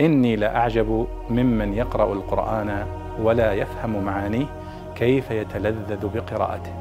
إني 0.00 0.36
لأعجب 0.36 1.08
ممن 1.30 1.74
يقرأ 1.74 2.12
القرآن 2.12 2.86
ولا 3.20 3.52
يفهم 3.52 4.04
معانيه 4.04 4.46
كيف 4.96 5.30
يتلذذ 5.30 6.06
بقراءته. 6.08 6.74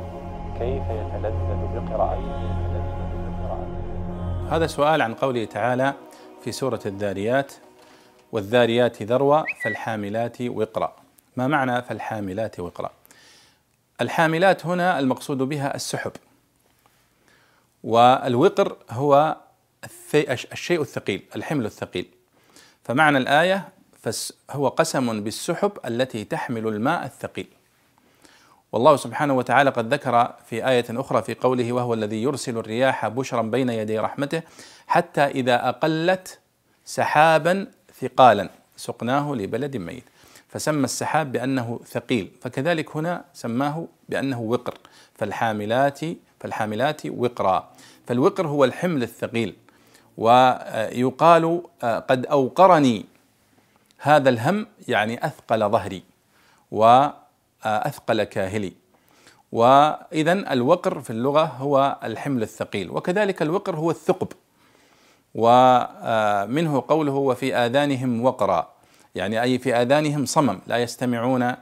كيف 0.60 0.84
يتلذذ 0.90 1.60
بقراءته. 1.76 2.58
هذا 4.52 4.68
سؤال 4.68 5.02
عن 5.02 5.14
قوله 5.14 5.46
تعالى 5.46 5.94
في 6.42 6.52
سورة 6.52 6.80
الذاريات 6.86 7.54
والذاريات 8.32 9.04
ذروة 9.04 9.46
فالحاملات 9.64 10.42
وقرا 10.42 10.94
ما 11.38 11.48
معنى 11.48 11.82
فالحاملات 11.82 12.60
وقرا؟ 12.60 12.90
الحاملات 14.02 14.66
هنا 14.66 15.00
المقصود 15.00 15.38
بها 15.38 15.76
السحب. 15.76 16.12
والوقر 17.84 18.78
هو 18.92 19.38
الشيء 20.54 20.82
الثقيل 20.82 21.24
الحمل 21.36 21.66
الثقيل. 21.66 22.17
فمعنى 22.88 23.18
الآية 23.18 23.70
هو 24.52 24.68
قسم 24.68 25.24
بالسحب 25.24 25.72
التي 25.86 26.24
تحمل 26.24 26.68
الماء 26.68 27.06
الثقيل. 27.06 27.48
والله 28.72 28.96
سبحانه 28.96 29.34
وتعالى 29.34 29.70
قد 29.70 29.94
ذكر 29.94 30.34
في 30.50 30.68
آية 30.68 30.86
أخرى 30.90 31.22
في 31.22 31.34
قوله 31.34 31.74
وهو 31.74 31.94
الذي 31.94 32.24
يرسل 32.24 32.58
الرياح 32.58 33.08
بشرا 33.08 33.42
بين 33.42 33.70
يدي 33.70 34.00
رحمته 34.00 34.42
حتى 34.88 35.22
إذا 35.22 35.70
أقلت 35.70 36.40
سحابا 36.86 37.68
ثقالا 38.02 38.50
سقناه 38.78 39.36
لبلد 39.36 39.78
ميت. 39.78 40.04
فسمى 40.50 40.84
السحاب 40.84 41.32
بأنه 41.32 41.80
ثقيل 41.86 42.32
فكذلك 42.42 42.98
هنا 42.98 43.26
سماه 43.34 43.88
بأنه 44.10 44.42
وقر. 44.42 44.78
فالحاملات 45.16 46.00
فالحاملات 46.40 47.06
وقرا. 47.06 47.70
فالوقر 48.08 48.48
هو 48.48 48.64
الحمل 48.64 49.04
الثقيل. 49.04 49.56
ويقال 50.18 51.62
قد 51.84 52.26
أوقرني 52.26 53.06
هذا 53.98 54.30
الهم 54.30 54.68
يعني 54.88 55.26
أثقل 55.26 55.70
ظهري 55.70 56.04
وأثقل 56.72 58.24
كاهلي. 58.24 58.74
وإذا 59.52 60.34
الوقر 60.34 61.02
في 61.02 61.10
اللغة 61.10 61.44
هو 61.44 61.98
الحمل 62.04 62.42
الثقيل 62.42 62.92
وكذلك 62.92 63.42
الوقر 63.42 63.76
هو 63.76 63.92
الثقب. 63.92 64.28
ومنه 65.36 66.84
قوله 66.88 67.14
وفي 67.14 67.56
آذانهم 67.56 68.24
وقرا 68.24 68.70
يعني 69.16 69.42
أي 69.42 69.60
في 69.60 69.76
آذانهم 69.76 70.26
صمم 70.26 70.60
لا 70.68 70.78
يستمعون 70.78 71.54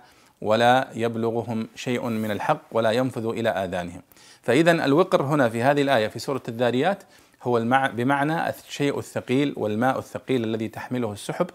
ولا 0.42 0.88
يبلغهم 0.94 1.68
شيء 1.76 2.08
من 2.08 2.32
الحق 2.32 2.62
ولا 2.72 2.92
ينفذ 2.92 3.26
إلى 3.26 3.50
آذانهم. 3.50 4.02
فإذا 4.42 4.72
الوقر 4.72 5.22
هنا 5.22 5.50
في 5.50 5.64
هذه 5.64 5.82
الآية 5.82 6.08
في 6.08 6.20
سورة 6.20 6.44
الذاريات 6.48 7.04
هو 7.48 7.58
المع... 7.58 7.88
بمعنى 7.88 8.50
الشيء 8.50 9.00
الثقيل 9.00 9.54
والماء 9.58 10.00
الثقيل 10.00 10.44
الذي 10.44 10.68
تحمله 10.68 11.12
السحب 11.12 11.48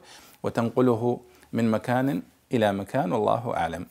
وتنقله 0.42 1.20
من 1.52 1.70
مكان 1.70 2.22
إلى 2.52 2.72
مكان 2.72 3.12
والله 3.12 3.56
أعلم. 3.56 3.86